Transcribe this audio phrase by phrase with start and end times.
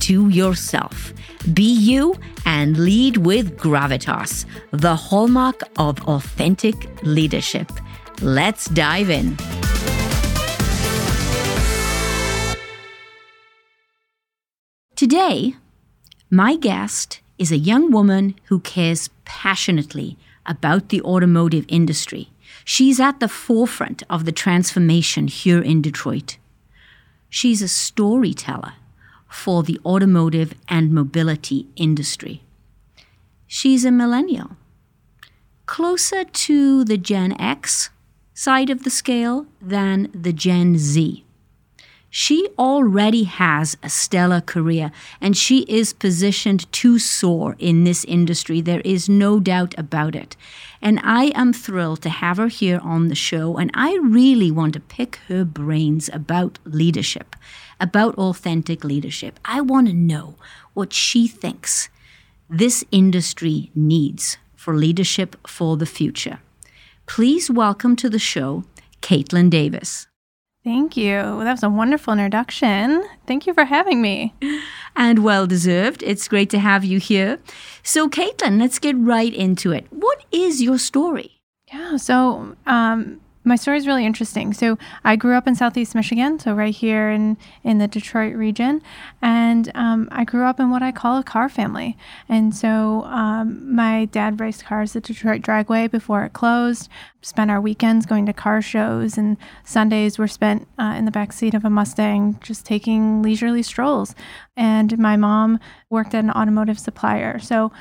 [0.00, 1.12] to yourself.
[1.52, 7.70] Be you and lead with gravitas, the hallmark of authentic leadership.
[8.20, 9.36] Let's dive in.
[14.96, 15.54] Today,
[16.28, 22.30] my guest is a young woman who cares passionately about the automotive industry.
[22.64, 26.36] She's at the forefront of the transformation here in Detroit.
[27.30, 28.72] She's a storyteller
[29.28, 32.42] for the automotive and mobility industry.
[33.46, 34.56] She's a millennial,
[35.66, 37.90] closer to the Gen X
[38.34, 41.24] side of the scale than the Gen Z.
[42.10, 48.60] She already has a stellar career and she is positioned to soar in this industry.
[48.60, 50.36] There is no doubt about it.
[50.80, 53.58] And I am thrilled to have her here on the show.
[53.58, 57.36] And I really want to pick her brains about leadership,
[57.80, 59.38] about authentic leadership.
[59.44, 60.36] I want to know
[60.74, 61.88] what she thinks
[62.50, 66.40] this industry needs for leadership for the future.
[67.06, 68.64] Please welcome to the show
[69.00, 70.06] Caitlin Davis.
[70.64, 71.14] Thank you.
[71.14, 73.02] That was a wonderful introduction.
[73.26, 74.34] Thank you for having me.
[74.96, 76.02] And well deserved.
[76.02, 77.38] It's great to have you here.
[77.82, 79.86] So, Caitlin, let's get right into it.
[79.90, 81.40] What is your story?
[81.72, 84.52] Yeah, so um, my story is really interesting.
[84.52, 88.82] So I grew up in Southeast Michigan, so right here in in the Detroit region,
[89.22, 91.96] and um, I grew up in what I call a car family.
[92.28, 96.88] And so um, my dad raced cars at Detroit Dragway before it closed.
[97.20, 101.32] Spent our weekends going to car shows, and Sundays were spent uh, in the back
[101.32, 104.14] seat of a Mustang, just taking leisurely strolls.
[104.56, 105.58] And my mom
[105.90, 107.72] worked at an automotive supplier, so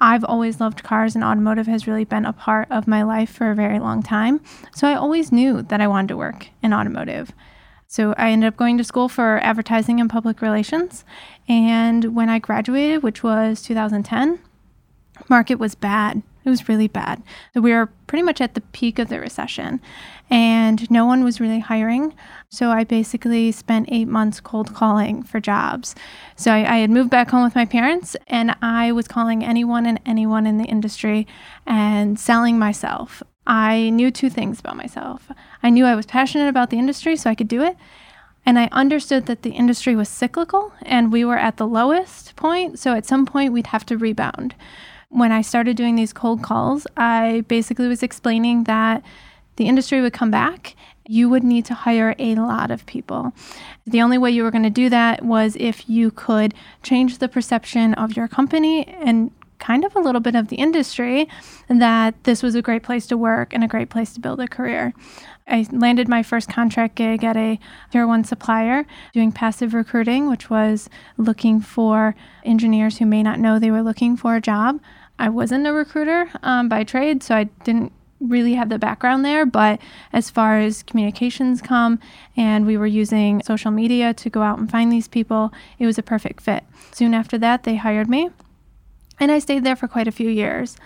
[0.00, 3.50] I've always loved cars, and automotive has really been a part of my life for
[3.50, 4.40] a very long time.
[4.74, 7.32] So I always knew that I wanted to work in automotive.
[7.88, 11.04] So I ended up going to school for advertising and public relations.
[11.48, 14.38] And when I graduated, which was 2010,
[15.28, 16.22] market was bad.
[16.46, 17.24] It was really bad.
[17.54, 19.80] So we were pretty much at the peak of the recession
[20.30, 22.14] and no one was really hiring.
[22.50, 25.96] So I basically spent eight months cold calling for jobs.
[26.36, 29.86] So I, I, had moved back home with my parents and I was calling anyone
[29.86, 31.26] and anyone in the industry
[31.66, 33.24] and selling myself.
[33.44, 35.28] I knew two things about myself.
[35.64, 37.76] I knew I was passionate about the industry, so I could do it.
[38.44, 42.78] And I understood that the industry was cyclical and we were at the lowest point.
[42.78, 44.54] So at some point, we'd have to rebound
[45.16, 49.02] when I started doing these cold calls, I basically was explaining that
[49.56, 50.76] the industry would come back.
[51.08, 53.32] You would need to hire a lot of people.
[53.86, 57.28] The only way you were going to do that was if you could change the
[57.28, 61.26] perception of your company and kind of a little bit of the industry
[61.68, 64.46] that this was a great place to work and a great place to build a
[64.46, 64.92] career.
[65.48, 67.58] I landed my first contract gig at a
[67.90, 68.84] tier one supplier
[69.14, 74.16] doing passive recruiting, which was looking for engineers who may not know they were looking
[74.16, 74.78] for a job.
[75.18, 79.46] I wasn't a recruiter um, by trade, so I didn't really have the background there.
[79.46, 79.80] But
[80.12, 81.98] as far as communications come,
[82.36, 85.98] and we were using social media to go out and find these people, it was
[85.98, 86.64] a perfect fit.
[86.92, 88.30] Soon after that, they hired me,
[89.18, 90.76] and I stayed there for quite a few years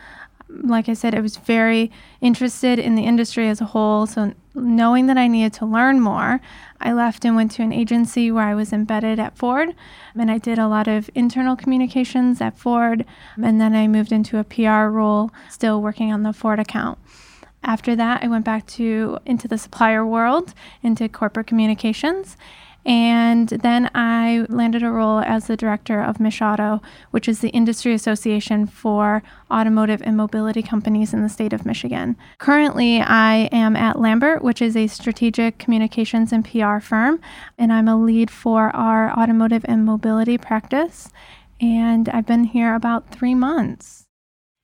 [0.62, 1.90] like I said, I was very
[2.20, 4.06] interested in the industry as a whole.
[4.06, 6.40] So, knowing that I needed to learn more,
[6.80, 9.74] I left and went to an agency where I was embedded at Ford.
[10.14, 13.04] And I did a lot of internal communications at Ford.
[13.40, 16.98] And then I moved into a PR role, still working on the Ford account.
[17.62, 22.36] After that, I went back to into the supplier world, into corporate communications.
[22.84, 27.92] And then I landed a role as the director of MichAuto, which is the industry
[27.92, 32.16] association for automotive and mobility companies in the state of Michigan.
[32.38, 37.20] Currently, I am at Lambert, which is a strategic communications and PR firm,
[37.58, 41.10] and I'm a lead for our automotive and mobility practice.
[41.60, 44.06] And I've been here about three months.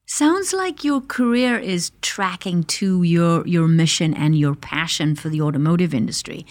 [0.08, 5.42] Sounds like your career is tracking to your, your mission and your passion for the
[5.42, 6.46] automotive industry.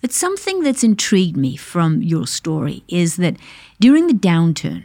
[0.00, 3.36] But something that's intrigued me from your story is that
[3.80, 4.84] during the downturn,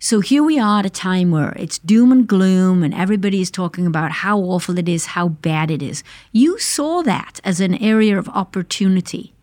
[0.00, 3.50] So here we are at a time where it's doom and gloom and everybody is
[3.50, 6.04] talking about how awful it is, how bad it is.
[6.30, 9.34] You saw that as an area of opportunity.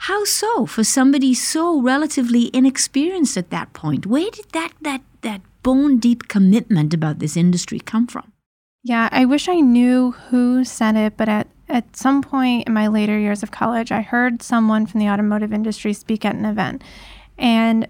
[0.00, 4.04] How so for somebody so relatively inexperienced at that point?
[4.04, 8.32] Where did that that that bone deep commitment about this industry come from?
[8.82, 12.86] Yeah, I wish I knew who said it, but at, at some point in my
[12.86, 16.84] later years of college, I heard someone from the automotive industry speak at an event.
[17.38, 17.88] And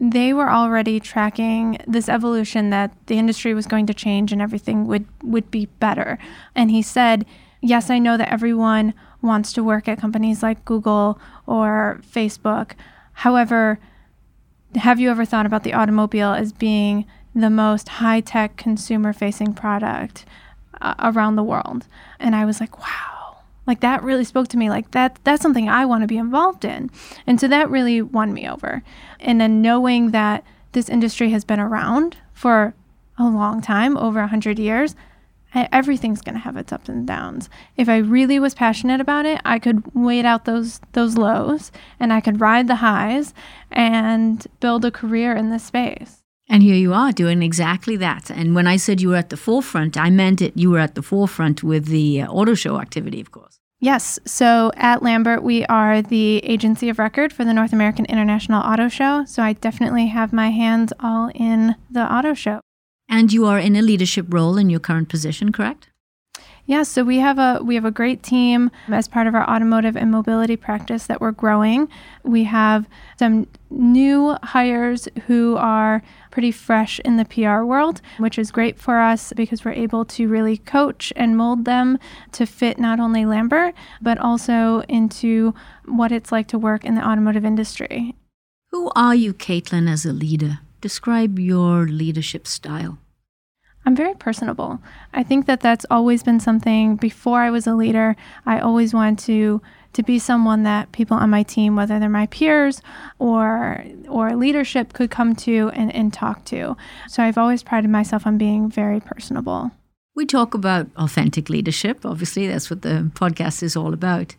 [0.00, 4.86] they were already tracking this evolution that the industry was going to change and everything
[4.86, 6.18] would, would be better.
[6.54, 7.26] And he said,
[7.62, 12.72] Yes, I know that everyone wants to work at companies like Google or Facebook.
[13.12, 13.78] However,
[14.76, 19.52] have you ever thought about the automobile as being the most high tech consumer facing
[19.52, 20.24] product
[20.80, 21.86] uh, around the world.
[22.18, 23.38] And I was like, wow.
[23.66, 26.64] Like that really spoke to me like that that's something I want to be involved
[26.64, 26.90] in.
[27.26, 28.82] And so that really won me over.
[29.20, 32.74] And then knowing that this industry has been around for
[33.18, 34.96] a long time, over a 100 years,
[35.54, 37.48] everything's going to have its ups and downs.
[37.76, 42.12] If I really was passionate about it, I could wait out those those lows and
[42.12, 43.34] I could ride the highs
[43.70, 46.19] and build a career in this space.
[46.50, 48.28] And here you are doing exactly that.
[48.28, 50.96] And when I said you were at the forefront, I meant it you were at
[50.96, 53.60] the forefront with the uh, auto show activity, of course.
[53.78, 54.18] Yes.
[54.26, 58.88] So at Lambert, we are the agency of record for the North American International Auto
[58.88, 59.24] Show.
[59.26, 62.60] So I definitely have my hands all in the auto show.
[63.08, 65.89] And you are in a leadership role in your current position, correct?
[66.70, 69.96] Yeah, so we have a we have a great team as part of our automotive
[69.96, 71.88] and mobility practice that we're growing.
[72.22, 72.88] We have
[73.18, 76.00] some new hires who are
[76.30, 80.28] pretty fresh in the PR world, which is great for us because we're able to
[80.28, 81.98] really coach and mold them
[82.30, 85.52] to fit not only Lambert but also into
[85.86, 88.14] what it's like to work in the automotive industry.
[88.70, 90.60] Who are you, Caitlin, as a leader?
[90.80, 92.98] Describe your leadership style.
[93.86, 94.80] I'm very personable.
[95.14, 98.14] I think that that's always been something before I was a leader.
[98.46, 99.62] I always wanted to
[99.92, 102.80] to be someone that people on my team, whether they're my peers
[103.18, 106.76] or or leadership, could come to and, and talk to.
[107.08, 109.72] So I've always prided myself on being very personable.
[110.14, 112.04] We talk about authentic leadership.
[112.04, 114.36] Obviously, that's what the podcast is all about.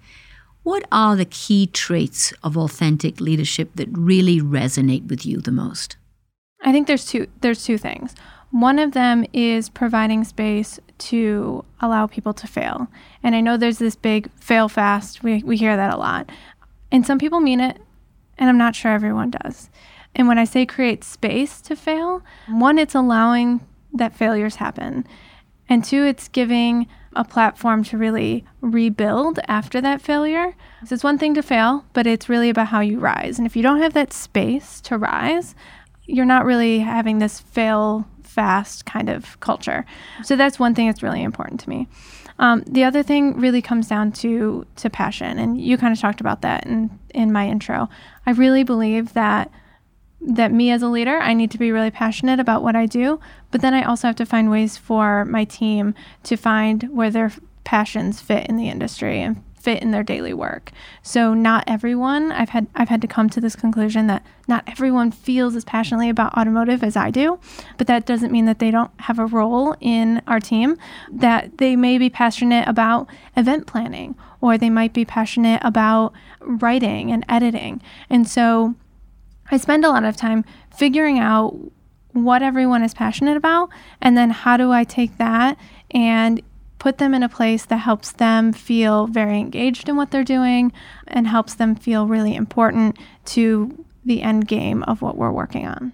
[0.63, 5.97] What are the key traits of authentic leadership that really resonate with you the most?
[6.63, 8.15] I think there's two there's two things.
[8.51, 12.87] One of them is providing space to allow people to fail.
[13.23, 15.23] And I know there's this big fail fast.
[15.23, 16.29] We, we hear that a lot.
[16.91, 17.81] And some people mean it,
[18.37, 19.69] and I'm not sure everyone does.
[20.13, 25.05] And when I say create space to fail, one, it's allowing that failures happen.
[25.69, 30.55] And two, it's giving a platform to really rebuild after that failure.
[30.85, 33.37] So it's one thing to fail, but it's really about how you rise.
[33.37, 35.55] And if you don't have that space to rise,
[36.05, 39.85] you're not really having this fail fast kind of culture.
[40.23, 41.87] So that's one thing that's really important to me.
[42.39, 46.21] Um, the other thing really comes down to to passion, and you kind of talked
[46.21, 47.89] about that in in my intro.
[48.25, 49.51] I really believe that
[50.21, 53.19] that me as a leader, I need to be really passionate about what I do,
[53.49, 55.93] but then I also have to find ways for my team
[56.23, 57.31] to find where their
[57.63, 60.71] passions fit in the industry and fit in their daily work.
[61.03, 65.11] So not everyone, I've had I've had to come to this conclusion that not everyone
[65.11, 67.39] feels as passionately about automotive as I do,
[67.77, 70.77] but that doesn't mean that they don't have a role in our team.
[71.11, 77.11] That they may be passionate about event planning or they might be passionate about writing
[77.11, 77.81] and editing.
[78.09, 78.75] And so
[79.51, 80.43] I spend a lot of time
[80.75, 81.55] figuring out
[82.13, 83.69] what everyone is passionate about
[84.01, 85.57] and then how do I take that
[85.91, 86.41] and
[86.81, 90.73] put them in a place that helps them feel very engaged in what they're doing
[91.05, 95.93] and helps them feel really important to the end game of what we're working on.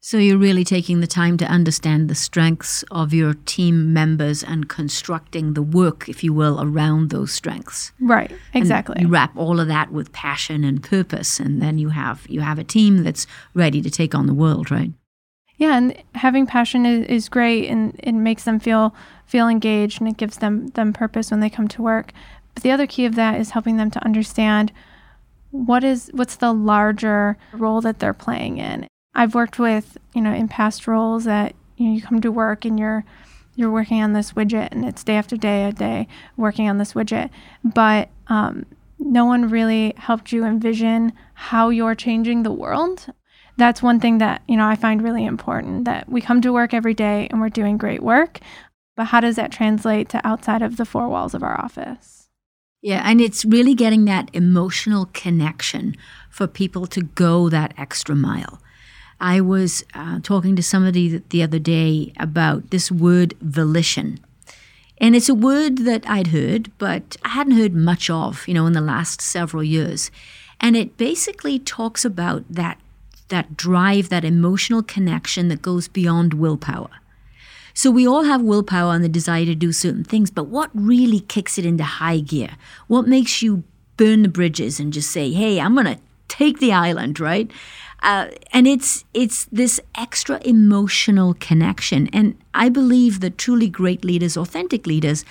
[0.00, 4.68] So you're really taking the time to understand the strengths of your team members and
[4.68, 7.92] constructing the work, if you will, around those strengths.
[7.98, 8.96] Right, exactly.
[8.96, 12.40] And you wrap all of that with passion and purpose, and then you have you
[12.40, 14.92] have a team that's ready to take on the world, right?
[15.60, 18.94] Yeah, and having passion is, is great, and it makes them feel
[19.26, 22.12] feel engaged and it gives them them purpose when they come to work.
[22.54, 24.72] But the other key of that is helping them to understand
[25.50, 28.86] what is what's the larger role that they're playing in.
[29.14, 32.64] I've worked with, you know, in past roles that you know you come to work
[32.64, 33.04] and you're
[33.54, 36.94] you're working on this widget and it's day after day a day working on this
[36.94, 37.28] widget,
[37.62, 38.64] but um,
[38.98, 43.12] no one really helped you envision how you're changing the world.
[43.56, 45.84] That's one thing that you know I find really important.
[45.84, 48.40] That we come to work every day and we're doing great work,
[48.96, 52.28] but how does that translate to outside of the four walls of our office?
[52.82, 55.96] Yeah, and it's really getting that emotional connection
[56.30, 58.60] for people to go that extra mile.
[59.20, 64.18] I was uh, talking to somebody the other day about this word volition.
[64.98, 68.66] And it's a word that I'd heard, but I hadn't heard much of, you know,
[68.66, 70.10] in the last several years.
[70.58, 72.78] And it basically talks about that
[73.30, 76.90] that drive, that emotional connection that goes beyond willpower.
[77.74, 81.20] So we all have willpower and the desire to do certain things, but what really
[81.20, 82.50] kicks it into high gear?
[82.88, 83.64] What makes you
[83.96, 87.50] burn the bridges and just say, "Hey, I'm going to take the island," right?
[88.02, 94.36] Uh, and it's it's this extra emotional connection, and I believe that truly great leaders,
[94.36, 95.24] authentic leaders,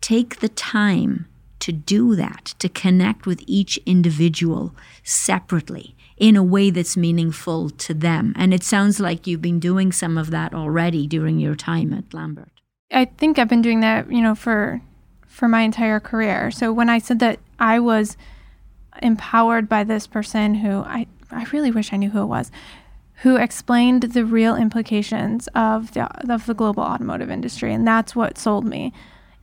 [0.00, 1.26] take the time
[1.60, 7.94] to do that, to connect with each individual separately in a way that's meaningful to
[7.94, 8.34] them.
[8.36, 12.12] And it sounds like you've been doing some of that already during your time at
[12.12, 12.50] Lambert.
[12.90, 14.80] I think I've been doing that, you know, for
[15.26, 16.50] for my entire career.
[16.50, 18.16] So when I said that I was
[19.00, 22.50] empowered by this person who I I really wish I knew who it was,
[23.22, 28.38] who explained the real implications of the of the global automotive industry and that's what
[28.38, 28.92] sold me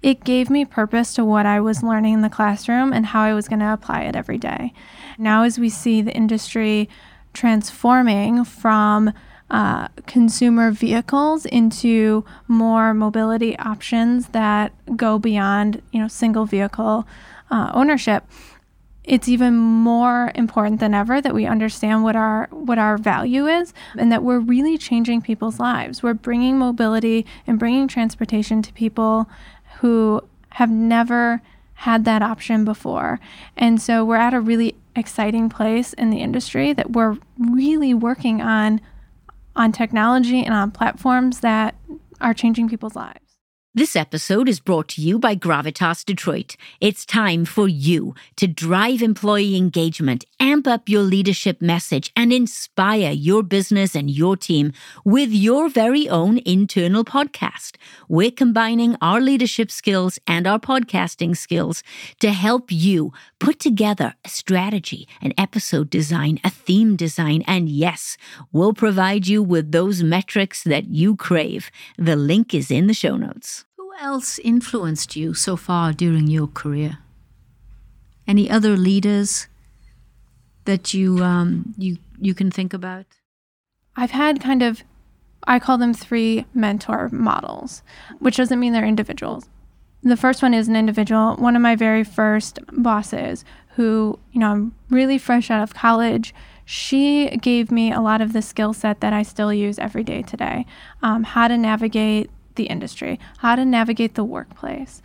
[0.06, 3.34] it gave me purpose to what I was learning in the classroom and how I
[3.34, 4.72] was going to apply it every day.
[5.18, 6.88] Now, as we see the industry
[7.34, 9.12] transforming from
[9.50, 17.08] uh, consumer vehicles into more mobility options that go beyond, you know, single vehicle
[17.50, 18.26] uh, ownership,
[19.04, 23.74] it's even more important than ever that we understand what our what our value is
[23.98, 26.02] and that we're really changing people's lives.
[26.02, 29.30] We're bringing mobility and bringing transportation to people
[29.80, 31.42] who have never
[31.76, 33.20] had that option before.
[33.58, 38.42] And so we're at a really exciting place in the industry that we're really working
[38.42, 38.82] on
[39.58, 41.76] on technology and on platforms that
[42.20, 43.25] are changing people's lives.
[43.78, 46.56] This episode is brought to you by Gravitas Detroit.
[46.80, 53.12] It's time for you to drive employee engagement, amp up your leadership message, and inspire
[53.12, 54.72] your business and your team
[55.04, 57.76] with your very own internal podcast.
[58.08, 61.84] We're combining our leadership skills and our podcasting skills
[62.22, 68.16] to help you put together a strategy, an episode design, a theme design, and yes,
[68.54, 71.70] we'll provide you with those metrics that you crave.
[71.98, 73.65] The link is in the show notes
[74.00, 77.00] else influenced you so far during your career?
[78.28, 79.48] Any other leaders
[80.66, 83.06] that you um, you you can think about?
[83.96, 84.84] I've had kind of
[85.48, 87.84] I call them three mentor models,
[88.20, 89.48] which doesn't mean they're individuals.
[90.02, 93.44] The first one is an individual, one of my very first bosses
[93.76, 96.34] who, you know, I'm really fresh out of college.
[96.64, 100.22] She gave me a lot of the skill set that I still use every day
[100.22, 100.66] today.
[101.02, 105.02] Um, how to navigate the industry, how to navigate the workplace.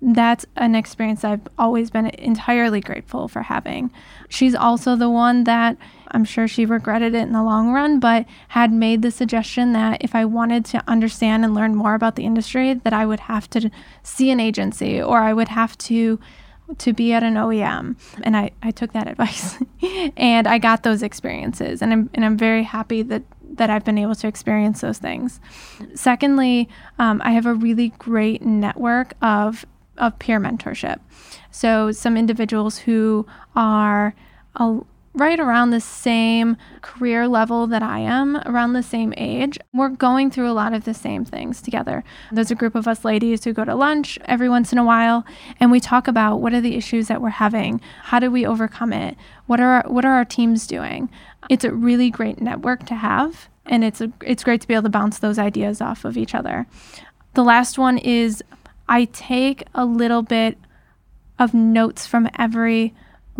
[0.00, 3.90] That's an experience I've always been entirely grateful for having.
[4.28, 5.76] She's also the one that
[6.12, 10.02] I'm sure she regretted it in the long run, but had made the suggestion that
[10.02, 13.50] if I wanted to understand and learn more about the industry, that I would have
[13.50, 13.70] to
[14.04, 16.20] see an agency or I would have to
[16.76, 17.96] to be at an OEM.
[18.22, 19.56] And I, I took that advice
[20.16, 21.80] and I got those experiences.
[21.80, 23.22] And I'm, and I'm very happy that
[23.54, 25.40] that I've been able to experience those things.
[25.94, 29.64] Secondly, um, I have a really great network of
[29.96, 31.00] of peer mentorship.
[31.50, 33.26] So some individuals who
[33.56, 34.14] are
[34.56, 34.78] a,
[35.14, 39.58] right around the same career level that I am, around the same age.
[39.72, 42.04] We're going through a lot of the same things together.
[42.30, 45.24] There's a group of us ladies who go to lunch every once in a while
[45.58, 47.80] and we talk about what are the issues that we're having?
[48.04, 49.16] How do we overcome it?
[49.46, 51.10] What are our, what are our teams doing?
[51.48, 54.84] It's a really great network to have and it's a, it's great to be able
[54.84, 56.66] to bounce those ideas off of each other.
[57.34, 58.42] The last one is
[58.88, 60.58] I take a little bit
[61.38, 62.94] of notes from every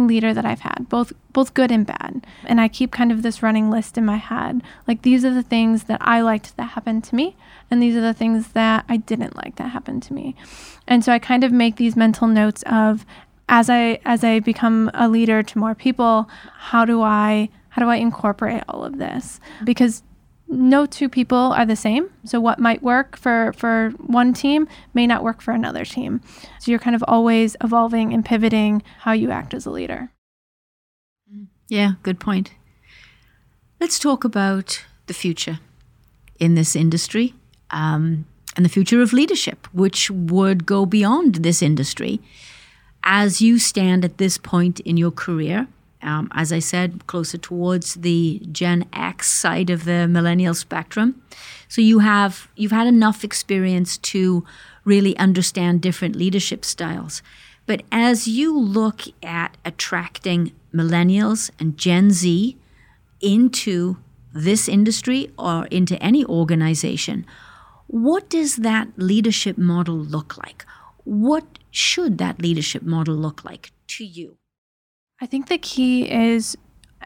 [0.07, 2.27] leader that I've had, both both good and bad.
[2.45, 4.63] And I keep kind of this running list in my head.
[4.87, 7.37] Like these are the things that I liked that happened to me,
[7.71, 10.35] and these are the things that I didn't like that happened to me.
[10.87, 13.05] And so I kind of make these mental notes of
[13.49, 17.89] as I as I become a leader to more people, how do I how do
[17.89, 19.41] I incorporate all of this?
[19.65, 20.03] Because
[20.49, 22.11] no two people are the same.
[22.25, 26.21] So what might work for for one team may not work for another team.
[26.59, 30.11] So you're kind of always evolving and pivoting how you act as a leader.
[31.69, 32.53] Yeah, good point.
[33.79, 35.61] Let's talk about the future
[36.41, 37.35] in this industry
[37.71, 38.27] um,
[38.57, 42.21] and the future of leadership, which would go beyond this industry.
[43.05, 45.69] As you stand at this point in your career,
[46.03, 51.21] um, as I said, closer towards the Gen X side of the millennial spectrum.
[51.69, 54.45] So you have you've had enough experience to
[54.85, 57.23] really understand different leadership styles.
[57.67, 62.57] But as you look at attracting millennials and Gen Z
[63.21, 63.99] into
[64.33, 67.27] this industry or into any organization,
[67.87, 70.65] what does that leadership model look like?
[71.05, 74.38] What should that leadership model look like to you?
[75.21, 76.57] I think the key is,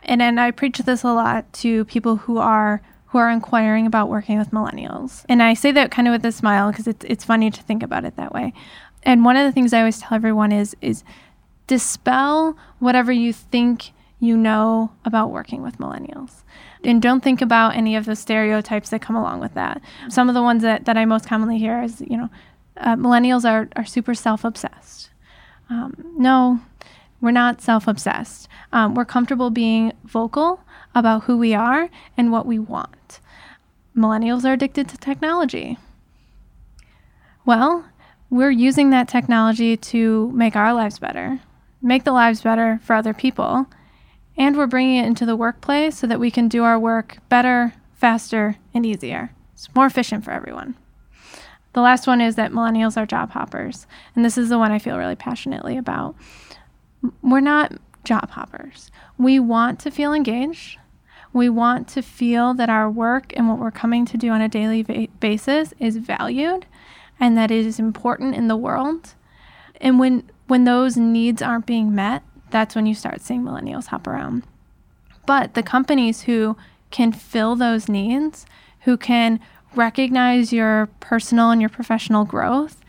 [0.02, 4.08] and, and I preach this a lot to people who are who are inquiring about
[4.08, 5.26] working with millennials.
[5.28, 7.82] And I say that kind of with a smile because it's, it's funny to think
[7.82, 8.54] about it that way.
[9.02, 11.04] And one of the things I always tell everyone is is
[11.66, 16.42] dispel whatever you think you know about working with millennials.
[16.84, 19.82] And don't think about any of the stereotypes that come along with that.
[20.08, 22.30] Some of the ones that, that I most commonly hear is, you know,
[22.78, 25.10] uh, millennials are, are super self obsessed.
[25.68, 26.60] Um, no,
[27.22, 28.48] we're not self obsessed.
[28.72, 30.60] Um, we're comfortable being vocal
[30.94, 33.20] about who we are and what we want.
[33.96, 35.78] Millennials are addicted to technology.
[37.46, 37.86] Well,
[38.28, 41.40] we're using that technology to make our lives better,
[41.80, 43.66] make the lives better for other people,
[44.36, 47.74] and we're bringing it into the workplace so that we can do our work better,
[47.94, 49.32] faster, and easier.
[49.52, 50.76] It's more efficient for everyone.
[51.74, 53.86] The last one is that millennials are job hoppers.
[54.14, 56.14] And this is the one I feel really passionately about.
[57.22, 57.72] We're not
[58.04, 58.90] job hoppers.
[59.18, 60.78] We want to feel engaged.
[61.32, 64.48] We want to feel that our work and what we're coming to do on a
[64.48, 66.66] daily va- basis is valued
[67.18, 69.14] and that it is important in the world.
[69.80, 74.06] And when when those needs aren't being met, that's when you start seeing millennials hop
[74.06, 74.42] around.
[75.24, 76.56] But the companies who
[76.90, 78.44] can fill those needs,
[78.80, 79.40] who can
[79.74, 82.81] recognize your personal and your professional growth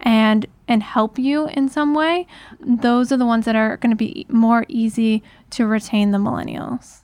[0.00, 2.26] and and help you in some way,
[2.60, 7.00] those are the ones that are going to be more easy to retain the millennials.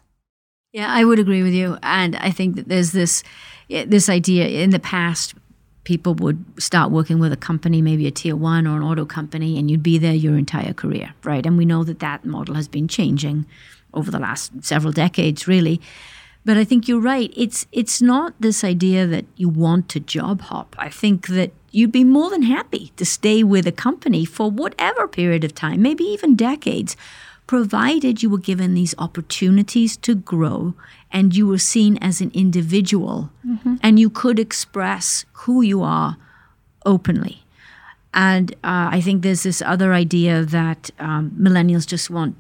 [0.72, 3.22] Yeah, I would agree with you, and I think that there's this
[3.70, 5.34] eh, this idea in the past.
[5.84, 9.58] People would start working with a company, maybe a tier one or an auto company,
[9.58, 11.44] and you'd be there your entire career, right?
[11.44, 13.44] And we know that that model has been changing
[13.92, 15.80] over the last several decades, really.
[16.44, 17.32] But I think you're right.
[17.36, 20.74] It's it's not this idea that you want to job hop.
[20.78, 25.08] I think that you'd be more than happy to stay with a company for whatever
[25.08, 26.96] period of time, maybe even decades,
[27.46, 30.74] provided you were given these opportunities to grow
[31.10, 33.74] and you were seen as an individual mm-hmm.
[33.82, 36.16] and you could express who you are
[36.86, 37.44] openly.
[38.14, 42.36] And uh, I think there's this other idea that um, millennials just want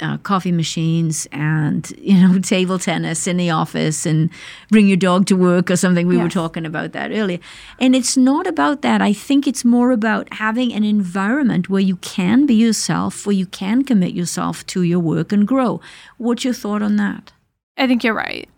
[0.00, 4.30] uh, coffee machines and you know table tennis in the office and
[4.70, 6.06] bring your dog to work or something.
[6.06, 6.24] We yes.
[6.24, 7.38] were talking about that earlier.
[7.78, 9.00] And it's not about that.
[9.00, 13.46] I think it's more about having an environment where you can be yourself where you
[13.46, 15.80] can commit yourself to your work and grow.
[16.18, 17.32] What's your thought on that?
[17.76, 18.48] I think you're right.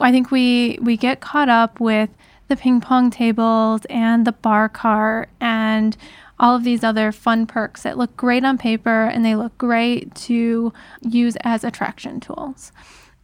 [0.00, 2.10] I think we we get caught up with
[2.48, 5.96] the ping pong tables and the bar cart and
[6.38, 10.14] all of these other fun perks that look great on paper and they look great
[10.14, 12.72] to use as attraction tools.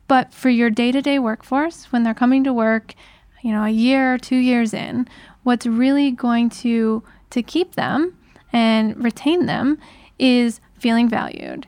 [0.06, 2.94] But for your day to day workforce, when they're coming to work,
[3.42, 5.08] you know, a year or two years in,
[5.42, 8.16] what's really going to to keep them
[8.52, 9.78] and retain them
[10.18, 11.66] is feeling valued.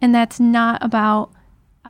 [0.00, 1.30] And that's not about,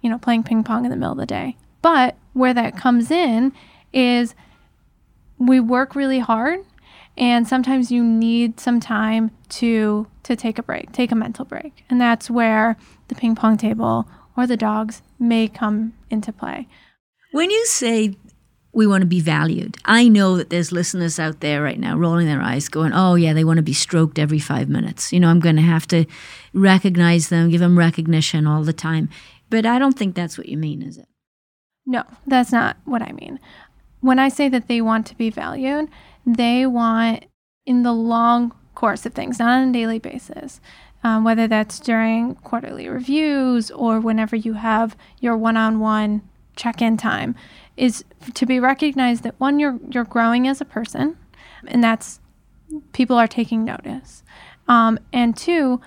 [0.03, 1.57] you know, playing ping pong in the middle of the day.
[1.81, 3.53] But where that comes in
[3.93, 4.35] is
[5.39, 6.65] we work really hard
[7.17, 11.85] and sometimes you need some time to to take a break take a mental break.
[11.91, 12.77] And that's where
[13.09, 16.69] the ping pong table or the dogs may come into play.
[17.33, 18.17] When you say
[18.75, 22.27] we want to be valued i know that there's listeners out there right now rolling
[22.27, 25.13] their eyes going oh yeah they want to be stroked every five minutes.
[25.13, 26.07] You know i'm going to have to
[26.55, 29.09] recognize them give them recognition all the time.
[29.51, 31.09] But i don't think that's what you mean is it?
[31.85, 33.39] No that's not what i mean.
[34.01, 35.89] When i say that they want to be valued
[36.27, 37.25] they want
[37.67, 40.61] in the long course of things, not on a daily basis.
[41.05, 46.23] Um, whether that's during quarterly reviews or whenever you have your one-on-one
[46.55, 47.35] check-in time,
[47.77, 48.05] is
[48.35, 51.17] to be recognized that one, you're you're growing as a person,
[51.67, 52.21] and that's
[52.93, 54.23] people are taking notice,
[54.69, 55.81] um, and two,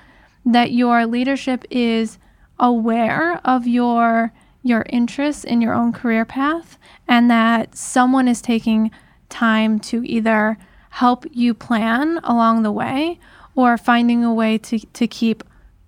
[0.45, 2.17] that your leadership is
[2.60, 8.91] aware of your your interests in your own career path, and that someone is taking
[9.30, 10.58] time to either
[10.92, 13.20] help you plan along the way
[13.56, 15.44] or finding a way to, to keep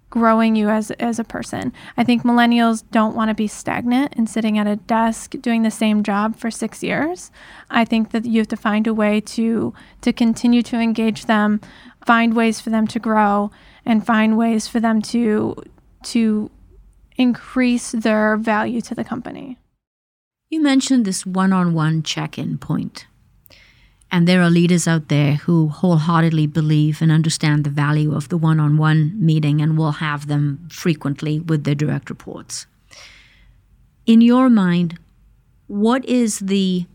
[0.10, 1.74] growing you as, as a person.
[1.98, 5.72] I think millennials don't want to be stagnant and sitting at a desk doing the
[5.72, 7.30] same job for six years.
[7.70, 11.60] I think that you have to find a way to to continue to engage them,
[12.06, 13.52] find ways for them to grow,
[13.86, 15.56] and find ways for them to
[16.04, 16.50] to
[17.18, 19.58] increase their value to the company.
[20.50, 23.08] You mentioned this one-on-one check-in point.
[24.10, 28.38] And there are leaders out there who wholeheartedly believe and understand the value of the
[28.38, 32.68] one on one meeting and will have them frequently with their direct reports.
[34.06, 34.98] In your mind,
[35.68, 36.86] what is the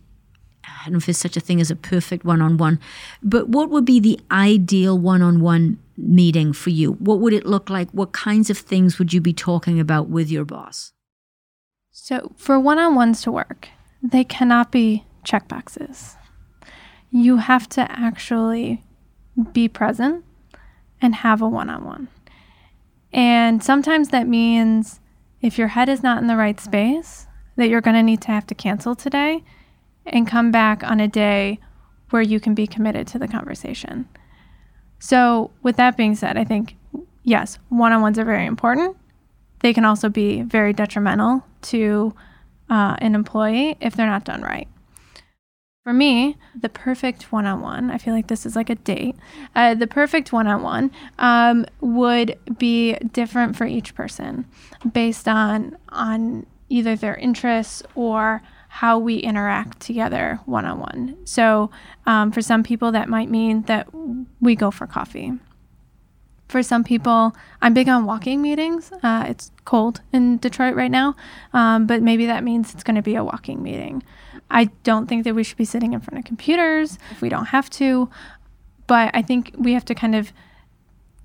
[0.65, 2.81] I don't know if there's such a thing as a perfect one on one,
[3.23, 6.93] but what would be the ideal one on one meeting for you?
[6.93, 7.91] What would it look like?
[7.91, 10.93] What kinds of things would you be talking about with your boss?
[11.91, 13.69] So, for one on ones to work,
[14.03, 16.17] they cannot be checkboxes.
[17.13, 18.83] You have to actually
[19.53, 20.25] be present
[21.01, 22.09] and have a one on one.
[23.13, 25.01] And sometimes that means
[25.41, 28.29] if your head is not in the right space, that you're going to need to
[28.29, 29.45] have to cancel today
[30.07, 31.59] and come back on a day
[32.11, 34.09] where you can be committed to the conversation.
[34.99, 36.77] So, with that being said, I think
[37.23, 38.97] yes, one on ones are very important.
[39.61, 42.15] They can also be very detrimental to
[42.71, 44.69] uh, an employee if they're not done right.
[45.85, 49.17] For me, the perfect one on one, I feel like this is like a date.
[49.57, 54.47] Uh, the perfect one on one would be different for each person
[54.93, 61.17] based on, on either their interests or how we interact together one on one.
[61.25, 61.71] So,
[62.07, 63.89] um, for some people, that might mean that
[64.41, 65.33] we go for coffee.
[66.49, 68.93] For some people, I'm big on walking meetings.
[69.03, 71.17] Uh, it's cold in Detroit right now,
[71.53, 74.03] um, but maybe that means it's going to be a walking meeting.
[74.53, 77.47] I don't think that we should be sitting in front of computers if we don't
[77.47, 78.09] have to.
[78.87, 80.33] But I think we have to kind of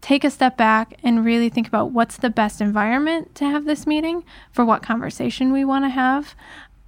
[0.01, 3.85] take a step back and really think about what's the best environment to have this
[3.85, 6.33] meeting for what conversation we want to have,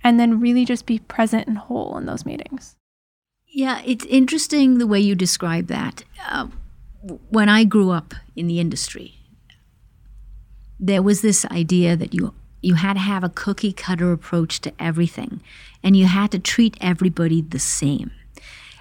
[0.04, 2.76] and then really just be present and whole in those meetings.
[3.48, 6.04] Yeah, it's interesting the way you describe that.
[6.30, 6.48] Uh,
[7.30, 9.16] when I grew up in the industry,
[10.80, 14.74] there was this idea that you you had to have a cookie cutter approach to
[14.80, 15.42] everything
[15.84, 18.12] and you had to treat everybody the same.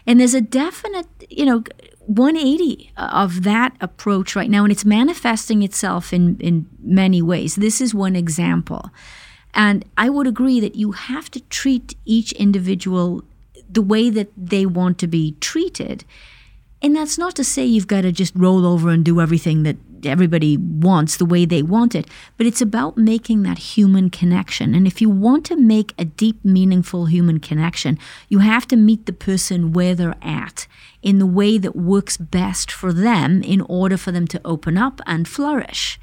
[0.07, 1.65] And there's a definite, you know,
[2.07, 7.57] 180 of that approach right now, and it's manifesting itself in, in many ways.
[7.57, 8.91] This is one example.
[9.53, 13.23] And I would agree that you have to treat each individual
[13.69, 16.05] the way that they want to be treated.
[16.81, 19.77] And that's not to say you've got to just roll over and do everything that
[20.07, 24.75] everybody wants the way they want it, but it's about making that human connection.
[24.75, 29.07] And if you want to make a deep, meaningful human connection, you have to meet
[29.07, 30.69] the person where they're at
[31.03, 35.01] in the way that works best for them in order for them to open up
[35.07, 35.99] and flourish.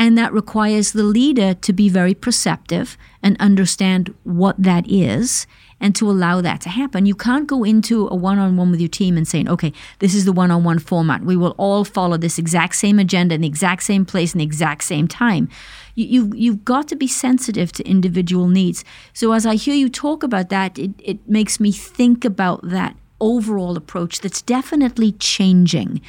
[0.00, 5.46] And that requires the leader to be very perceptive and understand what that is
[5.78, 7.04] and to allow that to happen.
[7.04, 10.14] You can't go into a one on one with your team and saying, okay, this
[10.14, 11.22] is the one on one format.
[11.22, 14.44] We will all follow this exact same agenda in the exact same place in the
[14.44, 15.50] exact same time.
[15.96, 18.86] You, you've, you've got to be sensitive to individual needs.
[19.12, 22.96] So as I hear you talk about that, it, it makes me think about that
[23.20, 26.00] overall approach that's definitely changing.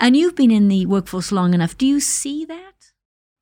[0.00, 1.76] And you've been in the workforce long enough.
[1.76, 2.73] Do you see that?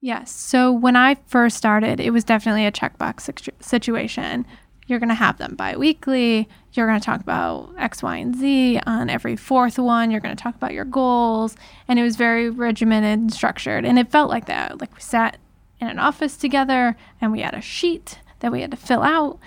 [0.03, 0.33] Yes.
[0.33, 4.45] So when I first started, it was definitely a checkbox situation.
[4.89, 6.49] You're going to have them bi-weekly.
[6.73, 10.11] You're going to talk about x y and z on every fourth one.
[10.11, 11.55] You're going to talk about your goals.
[11.87, 13.85] And it was very regimented and structured.
[13.85, 14.81] And it felt like that.
[14.81, 15.39] Like we sat
[15.81, 19.39] in an office together and we had a sheet that we had to fill out.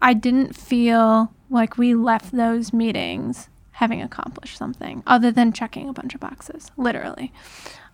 [0.00, 5.92] I didn't feel like we left those meetings having accomplished something other than checking a
[5.92, 7.32] bunch of boxes literally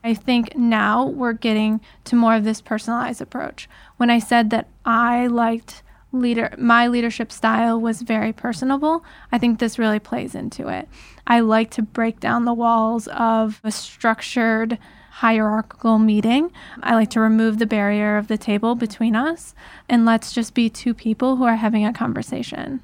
[0.05, 3.71] I think now we're getting to more of this personalized approach.
[3.97, 9.59] When I said that I liked leader my leadership style was very personable i think
[9.59, 10.89] this really plays into it.
[11.27, 14.79] I like to break down the walls of a structured
[15.11, 16.53] hierarchical meeting.
[16.83, 19.55] I like to remove the barrier of the table between us
[19.89, 22.81] and let's just be two people who are having a conversation.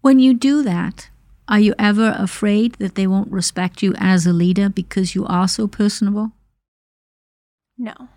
[0.00, 1.10] When you do that
[1.48, 5.48] are you ever afraid that they won't respect you as a leader because you are
[5.48, 6.30] so personable
[7.80, 8.08] no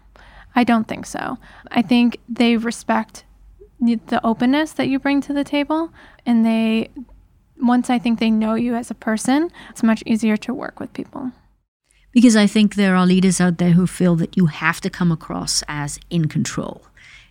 [0.55, 1.37] i don't think so
[1.71, 3.23] i think they respect
[3.79, 5.91] the openness that you bring to the table
[6.25, 6.89] and they
[7.63, 10.93] once I think they know you as a person, it's much easier to work with
[10.93, 11.31] people.
[12.11, 15.11] Because I think there are leaders out there who feel that you have to come
[15.11, 16.85] across as in control.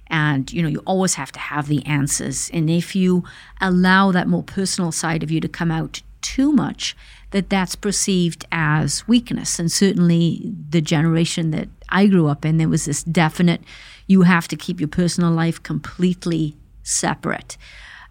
[0.09, 2.51] And you know, you always have to have the answers.
[2.53, 3.25] And if you
[3.61, 6.97] allow that more personal side of you to come out too much,
[7.33, 9.59] that that's perceived as weakness.
[9.59, 13.63] And certainly the generation that I grew up in, there was this definite
[14.07, 17.57] you have to keep your personal life completely separate.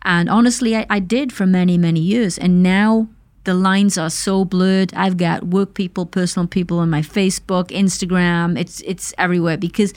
[0.04, 2.38] And honestly, I, I did for many, many years.
[2.38, 3.08] And now
[3.44, 4.94] the lines are so blurred.
[4.94, 8.60] I've got work people, personal people on my Facebook, Instagram.
[8.60, 9.94] It's it's everywhere because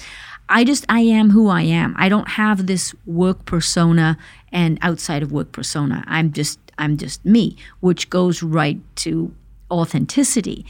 [0.48, 1.94] I just I am who I am.
[1.98, 4.18] I don't have this work persona
[4.52, 6.04] and outside of work persona.
[6.06, 9.34] I'm just I'm just me, which goes right to
[9.70, 10.64] authenticity.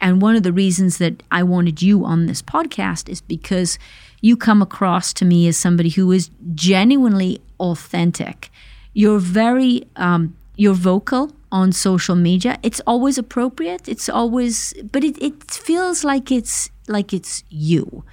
[0.00, 3.78] And one of the reasons that I wanted you on this podcast is because
[4.22, 8.50] you come across to me as somebody who is genuinely authentic
[8.92, 12.58] You're very um, you're vocal on social media.
[12.62, 13.88] It's always appropriate.
[13.88, 18.04] It's always, but it, it feels like it's like it's you,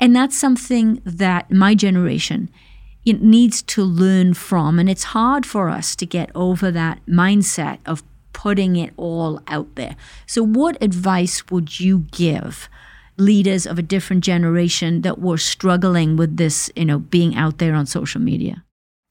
[0.00, 2.50] and that's something that my generation
[3.04, 4.78] it needs to learn from.
[4.78, 9.74] And it's hard for us to get over that mindset of putting it all out
[9.74, 9.96] there.
[10.26, 12.68] So, what advice would you give?
[13.20, 17.74] leaders of a different generation that were struggling with this, you know, being out there
[17.74, 18.64] on social media?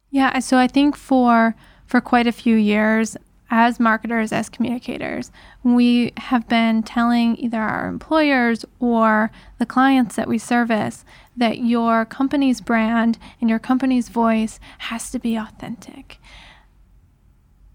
[0.09, 3.15] Yeah, so I think for for quite a few years
[3.51, 5.31] as marketers, as communicators,
[5.63, 11.03] we have been telling either our employers or the clients that we service
[11.39, 16.19] that your company's brand and your company's voice has to be authentic,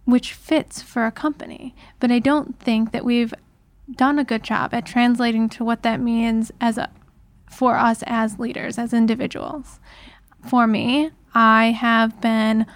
[0.04, 1.74] which fits for a company.
[1.98, 3.34] But I don't think that we've
[3.90, 6.90] done a good job at translating to what that means as a,
[7.50, 9.80] for us as leaders, as individuals.
[10.46, 12.66] For me, I have been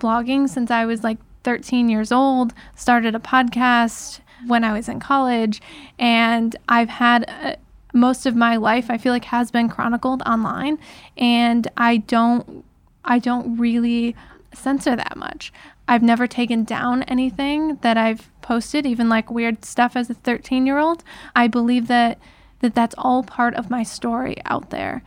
[0.00, 5.00] blogging since I was like 13 years old, started a podcast when I was in
[5.00, 5.60] college,
[5.98, 7.56] and I've had a,
[7.92, 10.78] most of my life I feel like has been chronicled online
[11.16, 12.64] and I don't
[13.04, 14.14] I don't really
[14.52, 15.52] censor that much.
[15.86, 20.66] I've never taken down anything that I've posted, even like weird stuff as a 13
[20.66, 21.02] year old.
[21.34, 22.18] I believe that,
[22.60, 25.02] that that's all part of my story out there.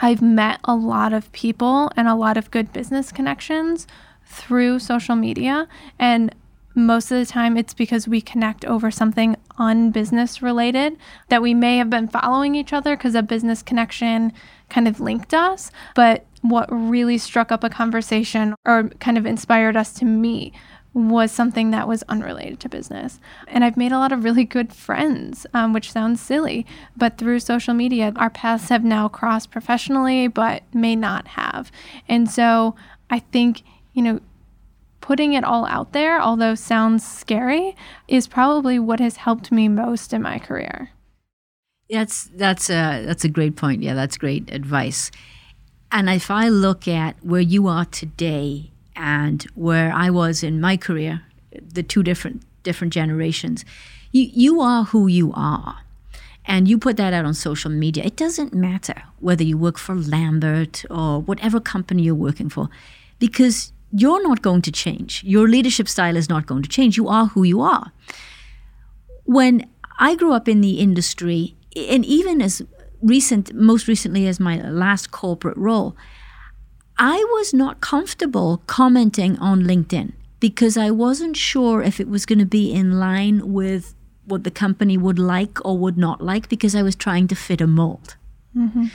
[0.00, 3.86] I've met a lot of people and a lot of good business connections
[4.24, 5.68] through social media.
[5.98, 6.34] And
[6.86, 10.96] most of the time, it's because we connect over something unbusiness related
[11.28, 14.32] that we may have been following each other because a business connection
[14.68, 15.70] kind of linked us.
[15.94, 20.54] But what really struck up a conversation or kind of inspired us to meet
[20.92, 23.20] was something that was unrelated to business.
[23.46, 26.66] And I've made a lot of really good friends, um, which sounds silly,
[26.96, 31.70] but through social media, our paths have now crossed professionally, but may not have.
[32.08, 32.74] And so
[33.08, 33.62] I think,
[33.92, 34.20] you know,
[35.00, 37.76] putting it all out there, although sounds scary,
[38.08, 40.90] is probably what has helped me most in my career.
[41.88, 43.82] That's that's a that's a great point.
[43.82, 45.10] Yeah, that's great advice.
[45.90, 50.76] And if I look at where you are today and where I was in my
[50.76, 53.64] career, the two different different generations,
[54.12, 55.78] you you are who you are.
[56.46, 58.04] And you put that out on social media.
[58.04, 62.68] It doesn't matter whether you work for Lambert or whatever company you're working for,
[63.18, 65.22] because you're not going to change.
[65.24, 66.96] Your leadership style is not going to change.
[66.96, 67.92] You are who you are.
[69.24, 72.62] When I grew up in the industry, and even as
[73.02, 75.96] recent, most recently as my last corporate role,
[76.98, 82.38] I was not comfortable commenting on LinkedIn because I wasn't sure if it was going
[82.38, 86.74] to be in line with what the company would like or would not like because
[86.74, 88.16] I was trying to fit a mold.
[88.56, 88.86] Mm-hmm.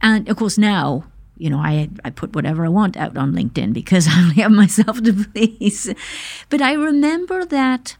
[0.00, 1.04] And of course, now,
[1.36, 4.52] you know, I, I put whatever I want out on LinkedIn because I only have
[4.52, 5.92] myself to please.
[6.48, 7.96] But I remember that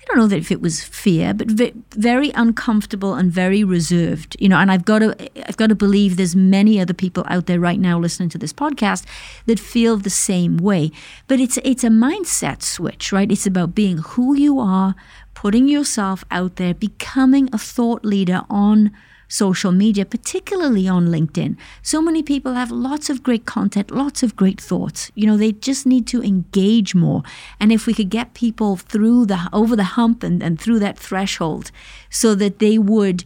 [0.00, 1.50] I don't know that if it was fear, but
[1.90, 4.36] very uncomfortable and very reserved.
[4.40, 7.44] You know, and I've got to I've got to believe there's many other people out
[7.44, 9.04] there right now listening to this podcast
[9.44, 10.92] that feel the same way.
[11.26, 13.30] But it's it's a mindset switch, right?
[13.30, 14.94] It's about being who you are,
[15.34, 18.92] putting yourself out there, becoming a thought leader on
[19.28, 21.56] social media, particularly on LinkedIn.
[21.82, 25.12] So many people have lots of great content, lots of great thoughts.
[25.14, 27.22] You know, they just need to engage more.
[27.60, 30.98] And if we could get people through the over the hump and, and through that
[30.98, 31.70] threshold
[32.10, 33.24] so that they would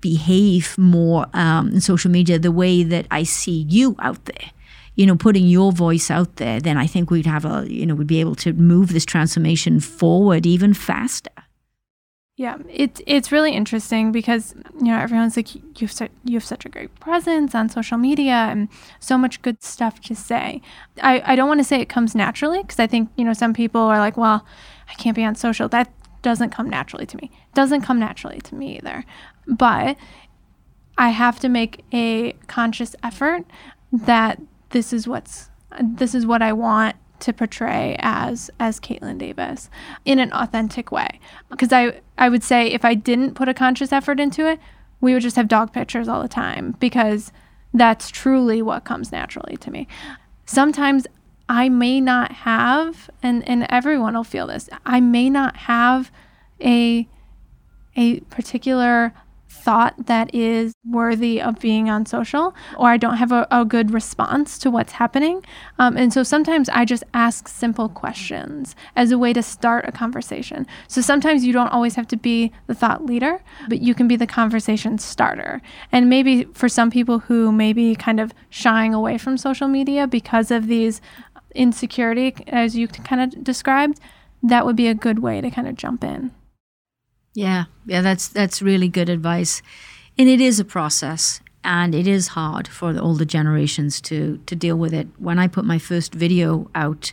[0.00, 4.50] behave more um, in social media the way that I see you out there
[4.94, 7.94] you know, putting your voice out there, then I think we'd have a, you know,
[7.94, 11.30] we'd be able to move this transformation forward even faster.
[12.38, 16.68] Yeah, it's it's really interesting because you know everyone's like you've you have such a
[16.68, 18.68] great presence on social media and
[19.00, 20.62] so much good stuff to say.
[21.02, 23.52] I I don't want to say it comes naturally because I think you know some
[23.54, 24.46] people are like, well,
[24.88, 25.68] I can't be on social.
[25.68, 27.32] That doesn't come naturally to me.
[27.54, 29.04] Doesn't come naturally to me either.
[29.48, 29.96] But
[30.96, 33.46] I have to make a conscious effort
[33.90, 35.50] that this is what's
[35.82, 39.70] this is what I want to portray as as Caitlin Davis
[40.04, 41.20] in an authentic way.
[41.50, 44.58] Because I I would say if I didn't put a conscious effort into it,
[45.00, 47.32] we would just have dog pictures all the time because
[47.74, 49.86] that's truly what comes naturally to me.
[50.46, 51.06] Sometimes
[51.48, 54.68] I may not have and and everyone will feel this.
[54.84, 56.10] I may not have
[56.60, 57.08] a
[57.96, 59.12] a particular
[59.68, 63.90] thought that is worthy of being on social, or I don't have a, a good
[63.90, 65.44] response to what's happening.
[65.78, 69.92] Um, and so sometimes I just ask simple questions as a way to start a
[69.92, 70.66] conversation.
[70.86, 74.16] So sometimes you don't always have to be the thought leader, but you can be
[74.16, 75.60] the conversation starter.
[75.92, 80.06] And maybe for some people who may be kind of shying away from social media
[80.06, 81.02] because of these
[81.54, 84.00] insecurity, as you kind of described,
[84.42, 86.30] that would be a good way to kind of jump in.
[87.38, 89.62] Yeah, yeah, that's that's really good advice,
[90.18, 94.56] and it is a process, and it is hard for the older generations to to
[94.56, 95.06] deal with it.
[95.18, 97.12] When I put my first video out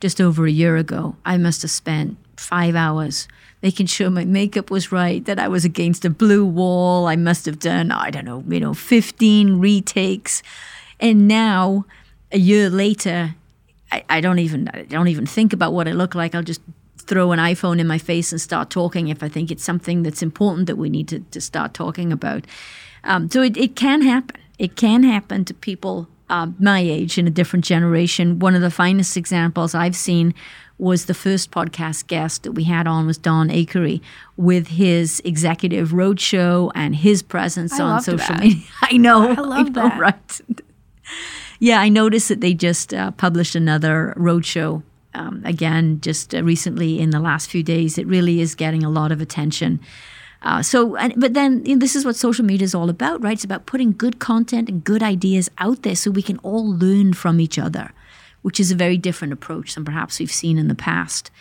[0.00, 3.28] just over a year ago, I must have spent five hours
[3.62, 7.06] making sure my makeup was right, that I was against a blue wall.
[7.06, 10.42] I must have done, I don't know, you know, 15 retakes.
[11.00, 11.84] And now,
[12.32, 13.34] a year later,
[13.92, 16.34] I, I don't even I don't even think about what I look like.
[16.34, 16.62] I'll just
[17.06, 20.22] throw an iPhone in my face and start talking if I think it's something that's
[20.22, 22.46] important that we need to, to start talking about.
[23.04, 24.40] Um, so it, it can happen.
[24.58, 28.38] It can happen to people uh, my age in a different generation.
[28.38, 30.34] One of the finest examples I've seen
[30.78, 34.00] was the first podcast guest that we had on was Don Akery
[34.36, 38.40] with his executive roadshow and his presence I on social that.
[38.40, 38.62] media.
[38.82, 39.30] I know.
[39.30, 39.98] I love know, that.
[39.98, 40.40] Right.
[41.60, 44.82] yeah, I noticed that they just uh, published another roadshow
[45.16, 47.98] um, again just uh, recently in the last few days.
[47.98, 49.80] It really is getting a lot of attention.
[50.42, 53.32] Uh, so, but then you know, this is what social media is all about, right?
[53.32, 57.14] It's about putting good content and good ideas out there so we can all learn
[57.14, 57.92] from each other
[58.46, 61.32] which is a very different approach than perhaps we've seen in the past.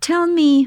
[0.00, 0.66] Tell me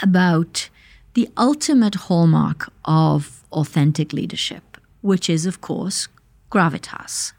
[0.00, 0.70] about
[1.12, 6.08] the ultimate hallmark of authentic leadership, which is, of course,
[6.50, 7.34] gravitas.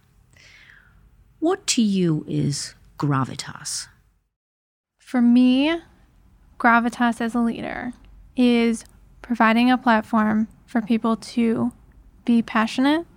[1.40, 3.88] What to you is gravitas?
[5.00, 5.82] For me,
[6.60, 7.94] gravitas as a leader
[8.36, 8.86] is
[9.24, 11.72] providing a platform for people to
[12.26, 13.08] be passionate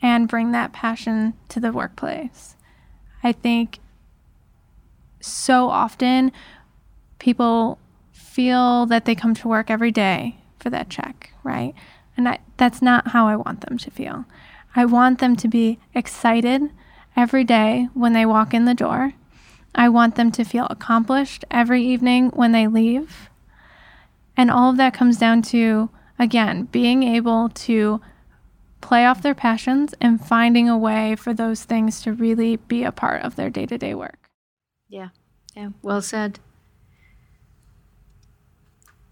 [0.00, 2.56] and bring that passion to the workplace.
[3.22, 3.80] I think
[5.20, 6.32] so often
[7.18, 7.78] people
[8.12, 11.74] feel that they come to work every day for that check, right?
[12.16, 14.24] And I, that's not how I want them to feel.
[14.76, 16.70] I want them to be excited
[17.16, 19.12] every day when they walk in the door.
[19.74, 23.28] I want them to feel accomplished every evening when they leave.
[24.36, 28.00] And all of that comes down to, again, being able to
[28.80, 32.92] play off their passions and finding a way for those things to really be a
[32.92, 34.28] part of their day to day work.
[34.88, 35.08] Yeah,
[35.56, 36.38] yeah, well said.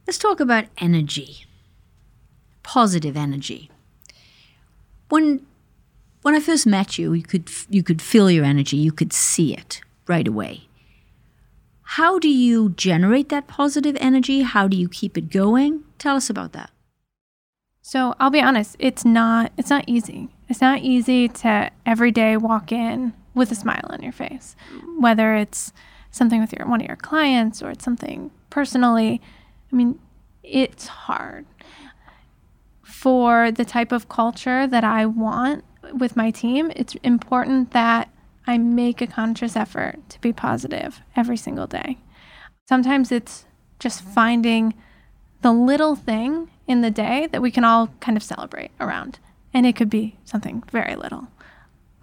[0.06, 1.46] Let's talk about energy,
[2.62, 3.70] positive energy.
[5.08, 5.46] When
[6.22, 9.54] when I first met you, you could you could feel your energy, you could see
[9.54, 10.68] it right away.
[11.82, 14.42] How do you generate that positive energy?
[14.42, 15.84] How do you keep it going?
[15.98, 16.70] Tell us about that.
[17.82, 20.28] So I'll be honest, it's not it's not easy.
[20.48, 24.54] It's not easy to every day walk in with a smile on your face.
[24.98, 25.72] Whether it's
[26.10, 29.20] something with your one of your clients or it's something personally.
[29.72, 29.98] I mean,
[30.42, 31.46] it's hard.
[32.82, 38.08] For the type of culture that I want with my team, it's important that
[38.46, 41.98] I make a conscious effort to be positive every single day.
[42.68, 43.44] Sometimes it's
[43.78, 44.74] just finding
[45.42, 49.18] the little thing in the day that we can all kind of celebrate around.
[49.52, 51.28] And it could be something very little,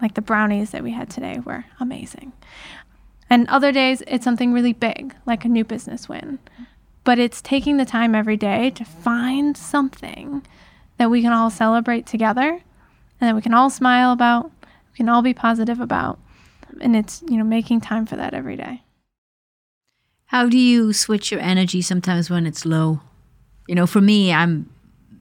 [0.00, 2.32] like the brownies that we had today were amazing.
[3.28, 6.38] And other days, it's something really big, like a new business win.
[7.04, 10.46] But it's taking the time every day to find something
[10.98, 12.62] that we can all celebrate together
[13.20, 14.50] and that we can all smile about,
[14.92, 16.18] we can all be positive about.
[16.80, 18.82] And it's, you know, making time for that every day.
[20.26, 23.00] How do you switch your energy sometimes when it's low?
[23.70, 24.68] you know, for me, I'm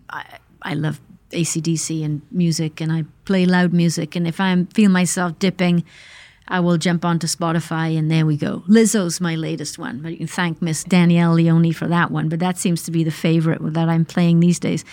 [0.10, 4.16] I, I love ACDC and music, and I play loud music.
[4.16, 5.84] And if I feel myself dipping,
[6.48, 8.64] I will jump onto Spotify, and there we go.
[8.68, 12.28] Lizzo's my latest one, but you can thank Miss Danielle Leone for that one.
[12.28, 14.84] But that seems to be the favorite that I'm playing these days.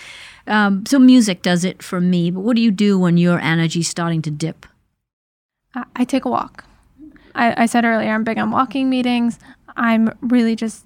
[0.47, 2.31] Um, so music does it for me.
[2.31, 4.65] But what do you do when your energy's starting to dip?
[5.95, 6.63] I take a walk.
[7.35, 9.37] I, I said earlier, I'm big on walking meetings.
[9.75, 10.85] I'm really just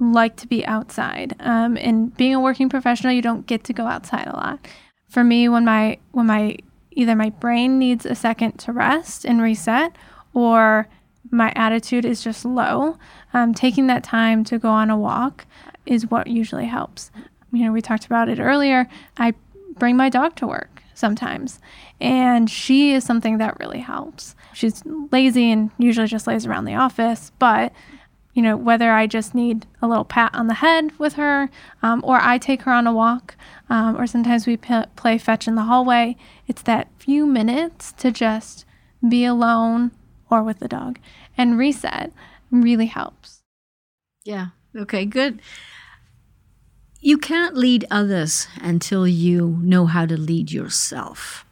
[0.00, 1.36] like to be outside.
[1.40, 4.66] Um, and being a working professional, you don't get to go outside a lot.
[5.08, 6.56] For me, when my when my
[6.90, 9.94] either my brain needs a second to rest and reset,
[10.32, 10.88] or
[11.30, 12.98] my attitude is just low,
[13.32, 15.46] um, taking that time to go on a walk
[15.86, 17.10] is what usually helps.
[17.54, 18.88] You know, we talked about it earlier.
[19.16, 19.34] I
[19.78, 21.60] bring my dog to work sometimes,
[22.00, 24.34] and she is something that really helps.
[24.52, 27.72] She's lazy and usually just lays around the office, but
[28.34, 31.48] you know, whether I just need a little pat on the head with her,
[31.82, 33.36] um, or I take her on a walk,
[33.70, 36.16] um, or sometimes we p- play fetch in the hallway.
[36.48, 38.64] It's that few minutes to just
[39.08, 39.92] be alone
[40.30, 40.98] or with the dog
[41.38, 42.12] and reset
[42.50, 43.42] really helps.
[44.24, 44.48] Yeah.
[44.76, 45.40] Okay, good.
[47.04, 51.44] You can't lead others until you know how to lead yourself.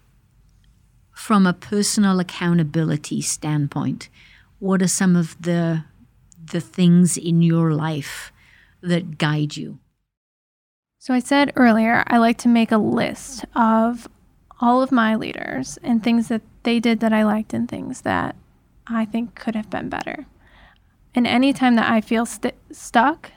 [1.13, 4.09] from a personal accountability standpoint,
[4.59, 5.85] what are some of the
[6.53, 8.33] the things in your life
[8.81, 9.79] that guide you?
[10.99, 14.09] So I said earlier, I like to make a list of
[14.59, 18.35] all of my leaders and things that they did that I liked and things that
[18.87, 20.27] I think could have been better.
[21.15, 23.31] And anytime that I feel st- stuck,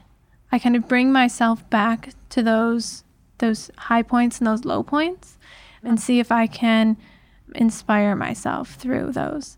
[0.52, 3.04] I kind of bring myself back to those
[3.40, 5.38] those high points and those low points
[5.84, 6.98] and see if I can
[7.54, 9.58] inspire myself through those.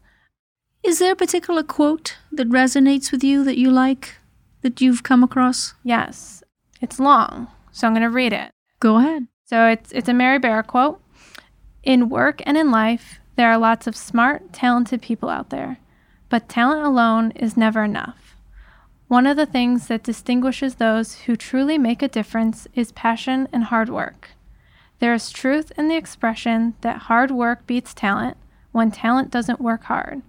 [0.84, 4.16] Is there a particular quote that resonates with you that you like
[4.62, 5.74] that you've come across?
[5.84, 6.44] Yes.
[6.82, 8.52] It's long, so I'm going to read it.
[8.80, 9.28] Go ahead.
[9.46, 11.02] So it's it's a Mary Barra quote.
[11.84, 15.78] In work and in life, there are lots of smart, talented people out there,
[16.30, 18.27] but talent alone is never enough.
[19.08, 23.66] One of the things that distinguishes those who truly make a difference is passion and
[23.66, 24.32] hard work.
[25.00, 28.36] There is truth in the expression that hard work beats talent
[28.74, 30.24] when talent doesn't work hard,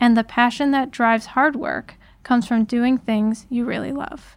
[0.00, 1.94] and the passion that drives hard work
[2.24, 4.36] comes from doing things you really love.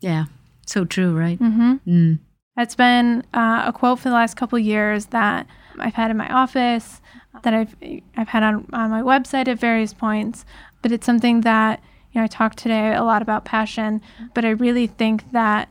[0.00, 0.26] Yeah,
[0.66, 1.38] so true, right?
[1.38, 1.74] Mm-hmm.
[1.86, 2.18] Mm.
[2.56, 5.46] That's been uh, a quote for the last couple years that
[5.78, 7.00] I've had in my office,
[7.42, 7.74] that I've
[8.16, 10.44] I've had on, on my website at various points.
[10.82, 11.80] But it's something that
[12.18, 14.00] know I talked today a lot about passion,
[14.34, 15.68] but I really think that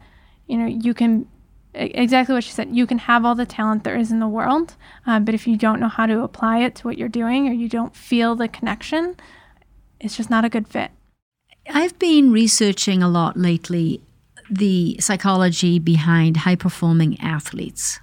[0.48, 1.28] you know you can
[1.74, 2.76] exactly what she said.
[2.76, 4.76] You can have all the talent there is in the world,
[5.06, 7.54] uh, but if you don't know how to apply it to what you're doing, or
[7.54, 9.16] you don't feel the connection,
[10.00, 10.92] it's just not a good fit.
[11.70, 14.02] I've been researching a lot lately
[14.50, 18.00] the psychology behind high performing athletes.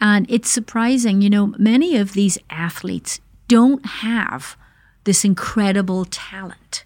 [0.00, 4.56] And it's surprising, you know, many of these athletes don't have
[5.04, 6.84] this incredible talent.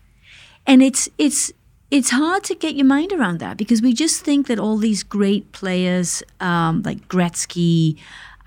[0.66, 1.52] And it's it's
[1.90, 5.02] it's hard to get your mind around that because we just think that all these
[5.02, 7.96] great players um, like Gretzky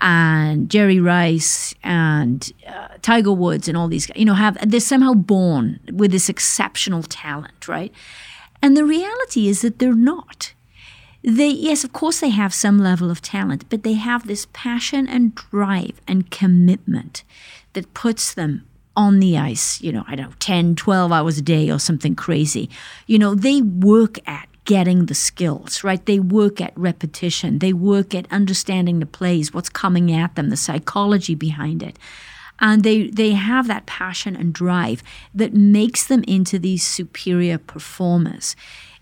[0.00, 4.80] and Jerry Rice and uh, Tiger Woods and all these, guys, you know, have they're
[4.80, 7.92] somehow born with this exceptional talent, right?
[8.60, 10.52] And the reality is that they're not.
[11.22, 15.08] They, yes, of course, they have some level of talent, but they have this passion
[15.08, 17.24] and drive and commitment
[17.72, 18.67] that puts them
[18.98, 22.16] on the ice, you know, I don't know, 10, 12 hours a day or something
[22.16, 22.68] crazy.
[23.06, 26.04] You know, they work at getting the skills, right?
[26.04, 27.60] They work at repetition.
[27.60, 31.96] They work at understanding the plays, what's coming at them, the psychology behind it.
[32.58, 38.56] And they, they have that passion and drive that makes them into these superior performers.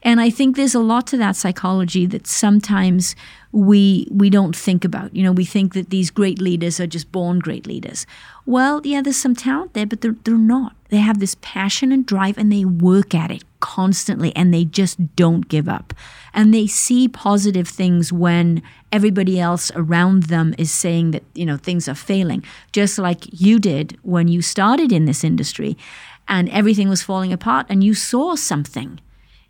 [0.07, 3.17] And I think there's a lot to that psychology that sometimes
[3.51, 5.15] we we don't think about.
[5.17, 8.07] You know, we think that these great leaders are just born great leaders.
[8.47, 10.77] Well, yeah, there's some talent there, but they're they're not.
[10.91, 15.17] They have this passion and drive and they work at it constantly and they just
[15.17, 15.93] don't give up.
[16.33, 21.57] And they see positive things when everybody else around them is saying that, you know,
[21.57, 22.45] things are failing.
[22.71, 25.77] Just like you did when you started in this industry
[26.29, 29.01] and everything was falling apart and you saw something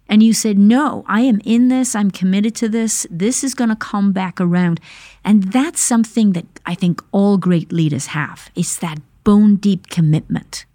[0.09, 3.71] and you said, No, I am in this, I'm committed to this, this is going
[3.71, 4.81] to come back around.
[5.25, 8.51] And that's something that I think all great leaders have.
[8.55, 10.67] It's that bone deep commitment.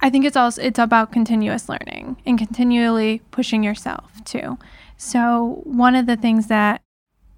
[0.00, 4.58] I think it's also it's about continuous learning and continually pushing yourself too.
[4.96, 6.82] So one of the things that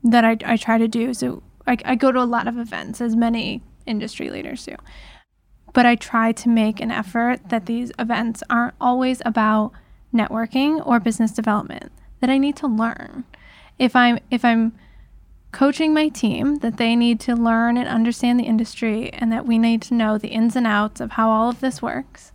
[0.03, 3.01] that I, I try to do so I, I go to a lot of events
[3.01, 4.77] as many industry leaders do
[5.73, 9.73] but I try to make an effort that these events aren't always about
[10.14, 13.24] networking or business development that I need to learn.
[13.78, 14.72] If I'm if I'm
[15.52, 19.58] coaching my team that they need to learn and understand the industry and that we
[19.58, 22.32] need to know the ins and outs of how all of this works,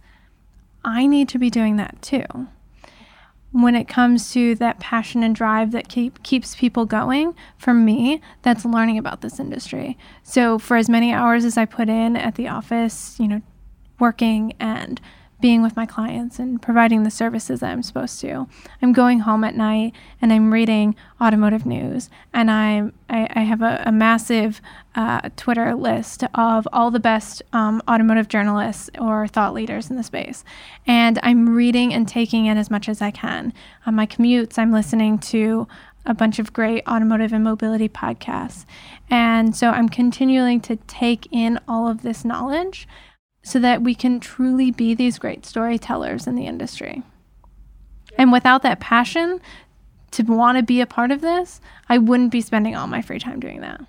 [0.84, 2.26] I need to be doing that too.
[3.52, 8.20] When it comes to that passion and drive that keep, keeps people going, for me,
[8.42, 9.98] that's learning about this industry.
[10.24, 13.42] So, for as many hours as I put in at the office, you know,
[13.98, 15.00] working and
[15.42, 18.48] being with my clients and providing the services that I'm supposed to.
[18.82, 23.62] I'm going home at night and I'm reading automotive news, and I'm I, I have
[23.62, 24.62] a, a massive
[24.96, 30.04] uh, Twitter list of all the best um, automotive journalists or thought leaders in the
[30.04, 30.44] space,
[30.88, 33.54] and I'm reading and taking in as much as I can.
[33.86, 35.68] On my commutes, I'm listening to
[36.06, 38.66] a bunch of great automotive and mobility podcasts.
[39.10, 42.88] And so I'm continuing to take in all of this knowledge
[43.46, 47.04] so that we can truly be these great storytellers in the industry.
[48.18, 49.40] And without that passion
[50.12, 53.20] to want to be a part of this, I wouldn't be spending all my free
[53.20, 53.82] time doing that.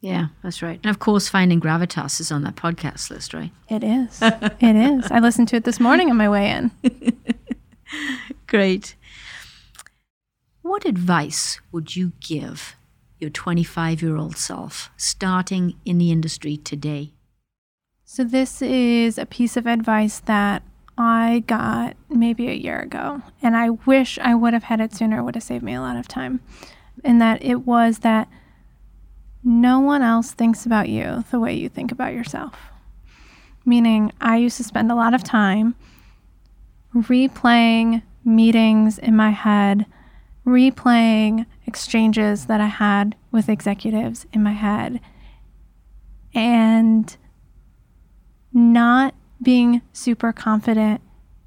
[0.00, 0.80] Yeah, that's right.
[0.82, 3.50] And of course, finding gravitas is on that podcast list, right?
[3.68, 4.18] It is.
[4.22, 5.10] it is.
[5.10, 6.70] I listened to it this morning on my way in.
[8.46, 8.94] Great.
[10.62, 12.76] What advice would you give
[13.18, 17.12] your 25 year old self starting in the industry today?
[18.16, 20.62] So, this is a piece of advice that
[20.96, 25.18] I got maybe a year ago, and I wish I would have had it sooner.
[25.18, 26.40] It would have saved me a lot of time.
[27.04, 28.26] And that it was that
[29.44, 32.56] no one else thinks about you the way you think about yourself.
[33.66, 35.74] Meaning, I used to spend a lot of time
[36.94, 39.84] replaying meetings in my head,
[40.46, 45.00] replaying exchanges that I had with executives in my head,
[46.34, 47.14] and
[48.52, 51.00] not being super confident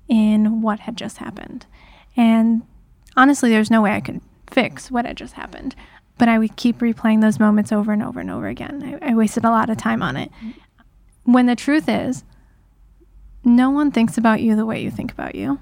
[0.08, 1.66] in what had just happened.
[2.16, 2.64] And
[3.16, 5.76] honestly, there's no way I could fix what had just happened.
[6.18, 9.00] But I would keep replaying those moments over and over and over again.
[9.02, 10.32] I, I wasted a lot of time on it.
[11.24, 12.24] When the truth is,
[13.44, 15.60] no one thinks about you the way you think about you.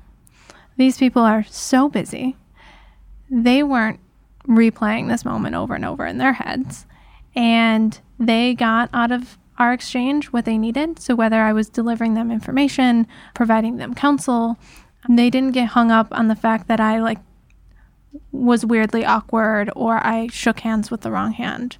[0.77, 2.35] These people are so busy.
[3.29, 3.99] They weren't
[4.47, 6.85] replaying this moment over and over in their heads.
[7.35, 10.99] And they got out of our exchange what they needed.
[10.99, 14.57] So whether I was delivering them information, providing them counsel,
[15.09, 17.19] they didn't get hung up on the fact that I like
[18.31, 21.77] was weirdly awkward or I shook hands with the wrong hand.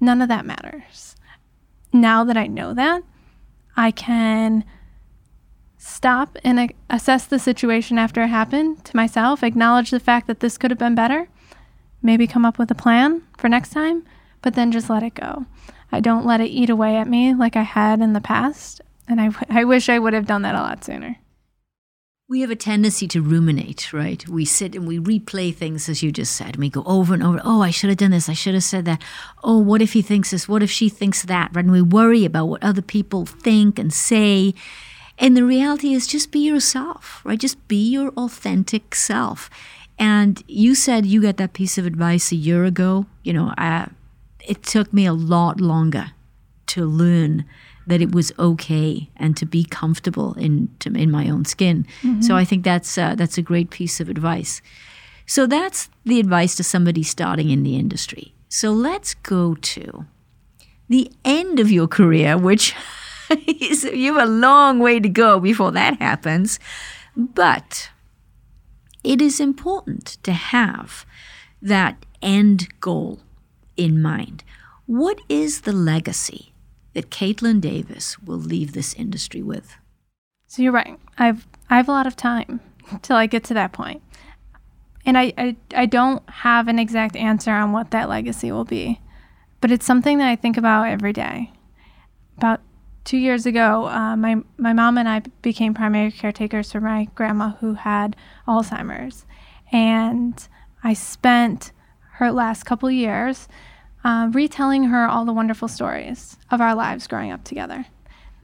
[0.00, 1.16] None of that matters.
[1.92, 3.02] Now that I know that,
[3.76, 4.64] I can
[5.78, 10.58] stop and assess the situation after it happened to myself, acknowledge the fact that this
[10.58, 11.28] could have been better,
[12.02, 14.04] maybe come up with a plan for next time,
[14.42, 15.46] but then just let it go.
[15.94, 18.80] I don't let it eat away at me like I had in the past.
[19.06, 21.18] And I, I wish I would have done that a lot sooner.
[22.28, 24.26] We have a tendency to ruminate, right?
[24.26, 27.40] We sit and we replay things, as you just said, we go over and over.
[27.44, 28.28] Oh, I should have done this.
[28.28, 29.00] I should have said that.
[29.44, 30.48] Oh, what if he thinks this?
[30.48, 31.50] What if she thinks that?
[31.54, 31.64] Right?
[31.64, 34.54] And we worry about what other people think and say.
[35.16, 37.38] And the reality is just be yourself, right?
[37.38, 39.48] Just be your authentic self.
[39.96, 43.06] And you said you got that piece of advice a year ago.
[43.22, 43.90] You know, I,
[44.46, 46.12] it took me a lot longer
[46.68, 47.44] to learn
[47.86, 51.86] that it was okay and to be comfortable in to, in my own skin.
[52.02, 52.22] Mm-hmm.
[52.22, 54.62] So I think that's uh, that's a great piece of advice.
[55.26, 58.34] So that's the advice to somebody starting in the industry.
[58.48, 60.06] So let's go to
[60.88, 62.74] the end of your career, which
[63.46, 66.58] is, you have a long way to go before that happens.
[67.16, 67.90] But
[69.02, 71.06] it is important to have
[71.62, 73.20] that end goal
[73.76, 74.44] in mind.
[74.86, 76.52] What is the legacy
[76.92, 79.76] that Caitlin Davis will leave this industry with?
[80.46, 80.98] So you're right.
[81.18, 82.60] I've I have a lot of time
[83.02, 84.02] till I get to that point.
[85.06, 89.00] And I, I, I don't have an exact answer on what that legacy will be.
[89.60, 91.52] But it's something that I think about every day.
[92.36, 92.60] About
[93.04, 97.50] two years ago, uh, my, my mom and I became primary caretakers for my grandma
[97.60, 98.16] who had
[98.46, 99.24] Alzheimer's.
[99.72, 100.46] And
[100.82, 101.72] I spent
[102.14, 103.48] her last couple years
[104.04, 107.86] uh, retelling her all the wonderful stories of our lives growing up together.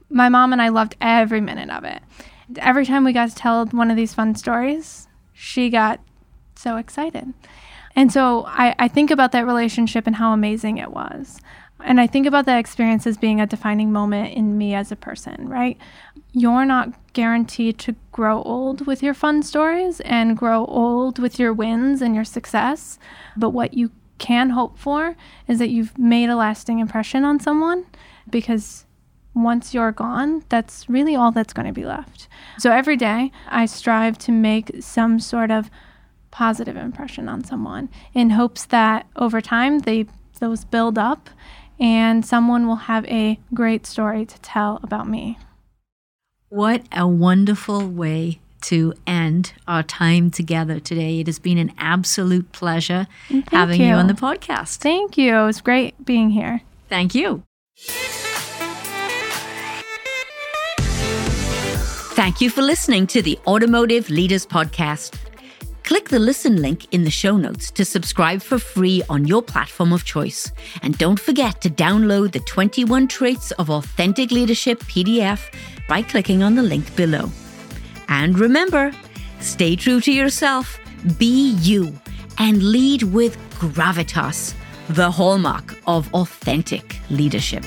[0.09, 2.01] My mom and I loved every minute of it.
[2.57, 6.01] Every time we got to tell one of these fun stories, she got
[6.55, 7.33] so excited.
[7.95, 11.39] And so I, I think about that relationship and how amazing it was.
[11.83, 14.95] And I think about that experience as being a defining moment in me as a
[14.95, 15.77] person, right?
[16.31, 21.53] You're not guaranteed to grow old with your fun stories and grow old with your
[21.53, 22.99] wins and your success.
[23.35, 25.15] But what you can hope for
[25.47, 27.85] is that you've made a lasting impression on someone
[28.29, 28.85] because
[29.33, 32.27] once you're gone, that's really all that's going to be left.
[32.59, 35.69] So every day, I strive to make some sort of
[36.29, 40.05] positive impression on someone in hopes that over time they
[40.39, 41.29] those build up
[41.81, 45.39] and someone will have a great story to tell about me.
[46.49, 51.19] What a wonderful way to end our time together today.
[51.19, 53.87] It has been an absolute pleasure Thank having you.
[53.87, 54.77] you on the podcast.
[54.77, 55.35] Thank you.
[55.35, 56.61] It was great being here.
[56.87, 57.43] Thank you.
[62.13, 65.15] Thank you for listening to the Automotive Leaders Podcast.
[65.91, 69.91] Click the listen link in the show notes to subscribe for free on your platform
[69.91, 70.49] of choice.
[70.83, 75.53] And don't forget to download the 21 Traits of Authentic Leadership PDF
[75.89, 77.29] by clicking on the link below.
[78.07, 78.93] And remember,
[79.41, 80.79] stay true to yourself,
[81.17, 81.93] be you,
[82.37, 84.53] and lead with gravitas,
[84.87, 87.65] the hallmark of authentic leadership.